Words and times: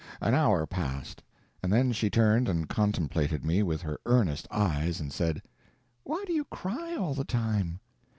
An 0.19 0.33
hour 0.33 0.65
passed, 0.65 1.21
and 1.61 1.71
then 1.71 1.91
she 1.91 2.09
turned 2.09 2.49
and 2.49 2.67
contemplated 2.67 3.45
me 3.45 3.61
with 3.61 3.83
her 3.83 3.99
earnest 4.07 4.47
eyes 4.49 4.99
and 4.99 5.13
said, 5.13 5.43
"Why 6.03 6.23
do 6.25 6.33
you 6.33 6.45
cry 6.45 6.95
all 6.95 7.13
the 7.13 7.23
time?" 7.23 7.79